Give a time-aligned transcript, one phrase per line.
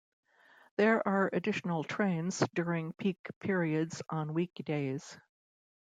[0.77, 5.15] There are additional trains during peak periods on weekdays.